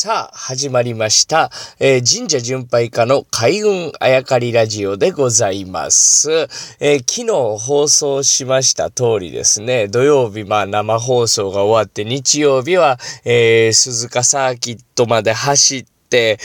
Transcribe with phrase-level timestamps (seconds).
[0.00, 1.50] さあ、始まりました。
[1.80, 6.30] えー、神社巡拝家の開運あやかりラジオでございます。
[6.78, 16.38] えー、昨日放送しました通りですね、土曜日、まあ生放送が終わって、日曜日は、えー、鈴鹿サーキットまで走って、、で、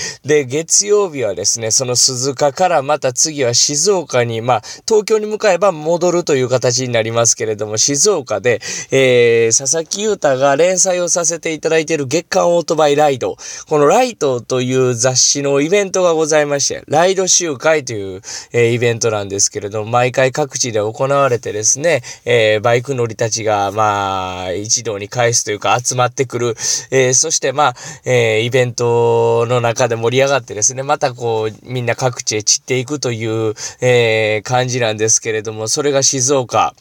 [0.45, 8.61] 月曜日はですね、その鈴鹿からまた次は静岡に、まあ、東京に向かえば戻るという形になりますけれども、静岡で、
[8.91, 13.38] えー、佐々木優太が連載をさせていただいている月刊オートバイライド。
[13.68, 18.21] このライトという雑誌のイベントがございまして、ライド集会という、
[18.52, 26.55] えー、イベントなんですけれども、毎回各地で行われてですね、えー、バイク乗りたちが、まあ、一堂に返すというか集まってくる、
[26.91, 36.73] えー、そしてまあ、えー、イベントのの中で盛り上がってですね、またこう、みんな各地へ散っていくという、えー、感じなんですけれども、それが静岡、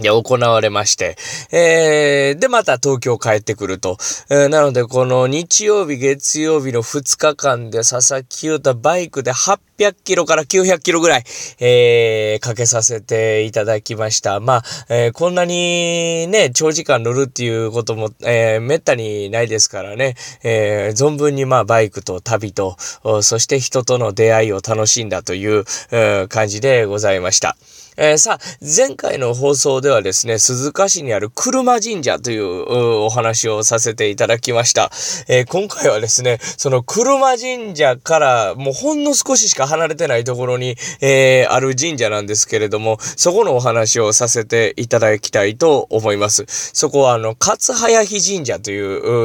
[0.00, 1.16] で、行われまして、
[1.50, 3.96] えー、で、また東京帰ってくると。
[4.30, 11.24] えー、なので、この日曜日、月曜日の2日間で佐々木優太バイクで800キロから900キロぐらい、
[11.58, 14.38] えー、かけさせていただきました。
[14.38, 22.76] まあ、えー、こんなにね、長時間乗るっていうことも、えー、めったにないですからね、えー、存分にまあ、バイクと旅と、
[23.22, 27.56] そして人との出会いを楽しんだという、えー、感じでございました。
[28.00, 34.92] えー、さあ、前回の放送ではですね、鈴鹿市にある車神社というお話をさせていただきました。
[35.26, 46.44] えー、今回はですね、その車神社からもうほんの少ししか離れてないところに、えー、ある神社なんですけれども、そこのお話をさせていただきたいと思います。
[46.46, 48.78] そこはあの、勝早日神社とい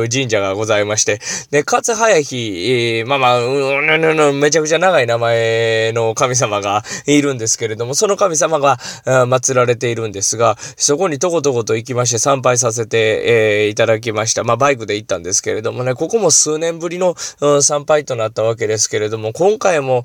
[0.04, 1.20] う神社がございまして、
[1.52, 8.80] で、勝早日、えー、まあまあ、うん、めちゃくちゃ長い名前の神様がいるんですけれども、その神様がが
[9.28, 14.44] 祀られているんですが、そこにとことこと行きまして参拝させて、えー、いただきました。
[14.44, 20.04] まあ、バイクで行ったんですけれどもね、ここも数年ぶりの、うん、参拝となったわけですけれども、今回も、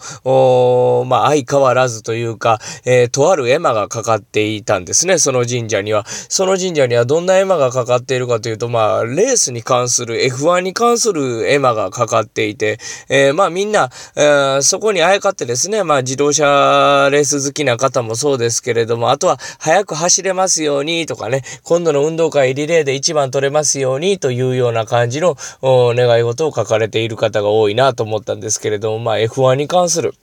[1.06, 6.04] まあ、相変わらずというか、えー、とある絵馬がかかっていたんですね、その神社には。
[6.28, 30.14] その神社にはどんな絵馬がかかっているかというと、まあ、レースに関する、F1 に関する絵馬がかかっていて、えー、まあ、みんな、え、そこにあやかってですね、まあ、自動車レース好きな方もそうですですけれども、あとは早く走れますようにとかね、今度の運動会リレーで1番取れますようにというような感じの願い事を書かれている方が多いなと思ったんですけれども、まあ F1 に関する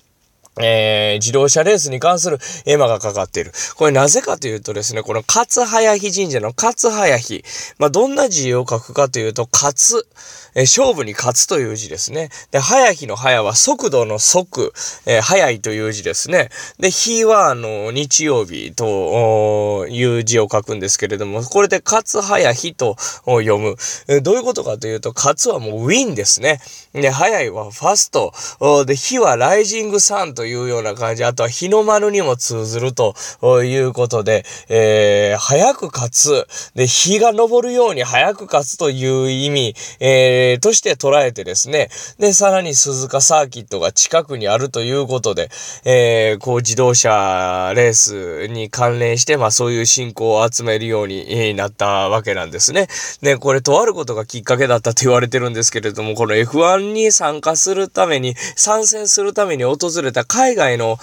[0.62, 3.52] えー、自動車レースに関する絵馬がかかっている。
[3.76, 7.44] これなぜかというとですね、この勝早日神社の勝早日。
[7.78, 9.74] まあ、どんな字を書くかというと、勝、
[10.56, 12.30] えー、勝負に勝つという字ですね。
[12.52, 14.72] で、早日の早は速度の速、
[15.06, 16.50] えー、早いという字ですね。
[16.80, 22.96] で、日は、あの、日曜日という字を書くんですけれども、これで勝早日と
[23.26, 23.76] 読む。
[24.08, 26.62] えー、どういうことかというと、勝はもうウィンですね。
[26.94, 28.34] で、早いはファスト。
[28.86, 31.24] で、日はライジングサンとというような感じ。
[31.24, 33.16] あとは日の丸にも通ずると
[33.64, 36.48] いうことで、えー、早く勝つ。
[36.76, 41.90] で、日が昇るように早く勝つという意味、えー、として捉えてですね。
[42.20, 45.50] で、さらに鈴鹿サーキットが近くにあるということで、
[45.84, 52.88] えー、こう自動車レースに関連して、まあそういう信仰を集めるようになったわけなんですね。
[53.24, 60.98] で、これとあることがきっかけだったと言われてるんですけれども、この F1 に参加するために、参戦するために訪れた海外の、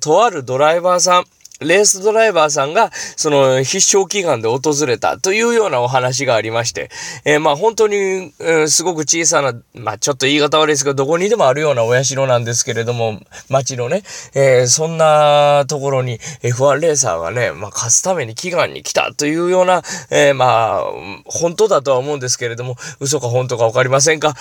[0.00, 1.24] とあるドライバーさん、
[1.60, 6.90] レースドライバーさんが、その、必勝祈願で訪れたというようなお話がありまして、
[7.24, 14.02] えー、まあ本当に、えー、すごく小さな、まあちょっと言い方悪いですけど、どこにでもあるようなお社なんですけれども、街のね、
[14.34, 20.84] えー、そんなところに F1 レーサーがね、まあ勝つために祈願に来たというような、えまあ、
[21.24, 24.34] 本当だとは思うんですけれども、嘘か本当かわかりませんか？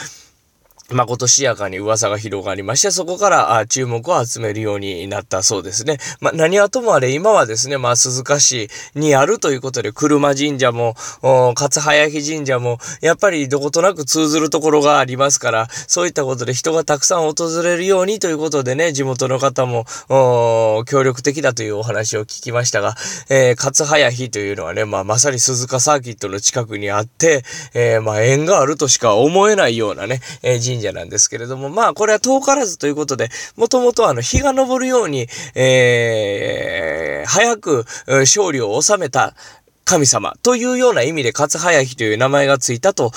[0.91, 5.97] まことしやかに噂が広がりまして、そこから注目を集めるようになったそうですね。
[6.19, 10.96] まあ、何はともあれ、今はですね、まあ、鈴鹿市にあるということで、車神社も、
[11.56, 17.34] 勝早日神社も、やっぱりどことなく通ずるところがありますから、そういったことで人がたくさん訪
[17.64, 19.85] れるようにということでね、地元の方も、
[20.85, 22.96] 協力的だというお話を聞きましたが、
[23.29, 27.43] えー、勝早日というのはね、まあ、まさに鈴鹿サーキットの近くにあって、
[27.73, 39.35] えー、まあ、縁があるとしか思えないようなね、えー、神社なんですけれども、まあ、これは遠からずということで、もともとあの、日が昇るように、えー、早く勝利を収めた、
[39.85, 43.11] 神様というような意味で勝早日という名前がついたと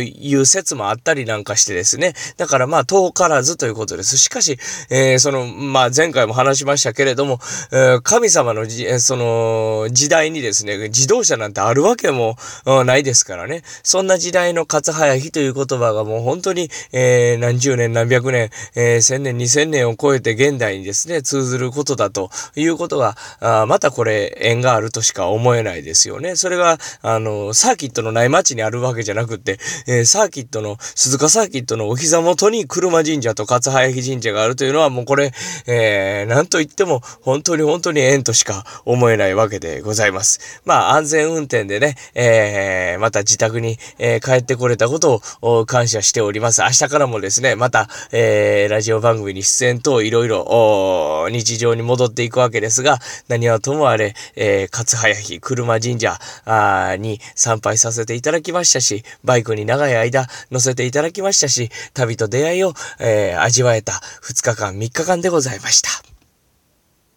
[0.00, 2.14] いう説もあったりなんかしてですね。
[2.38, 4.16] だからまあ遠からずということです。
[4.16, 4.58] しかし、
[4.88, 7.38] えー、その、まあ前回も話しましたけれども、
[7.70, 13.62] えー、神様のじ、その時代にですね、自動車なんてあるわけもないですからね。
[13.82, 26.36] そんな時代の勝早日という言葉がもう本当に、えー、何十年何百年、えー、千年二千年を超えて現代にですね、通ずることだということが、あまたこれ縁があるとしか思えないですですよね。
[26.36, 29.58] それが、あの、サーキットのない街にあるわけじゃなくて、
[29.88, 35.32] えー、サーキットの、鈴鹿サーキットのお膝元に車神社と勝早日神社があるというのはもうこれ、
[35.66, 40.62] えー、なんと言っても本当に本当に縁としか思えないわけでございます。
[40.64, 46.62] まあ安全運転でね、えー、また自宅に、えー、帰ってこれたことを感謝しております。
[46.62, 52.98] 明日からもですね、また、えー、ラジオ番組に出演等いろいろ日常に戻っていくわけですが、
[53.28, 56.18] 何はともあれ、えー、勝早日車神社
[56.98, 66.09] に参拝させていただきましたし、バイクに長い間乗せていただきましたし、旅と出会いを、えー、味わえた2日間、3日間でございました。